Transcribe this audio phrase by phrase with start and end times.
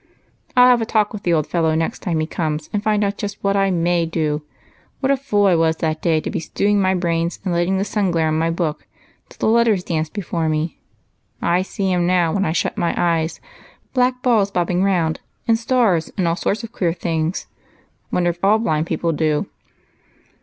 [0.57, 3.03] "I '11 have a talk with the old fellow next time he comes, and find
[3.03, 4.95] out just what I Tnay do; then I shall know where I am.
[4.99, 7.85] What a fool I was that day to be stewing my brains and letting the
[7.85, 8.87] sun glare on my book
[9.29, 10.79] till the letters danced before me!
[11.39, 13.39] I see 'em now when I shut my eyes;
[13.93, 17.45] black balls bobbing round, and stars and all sorts of queer things.
[18.11, 19.45] Wonder if all blind people do?"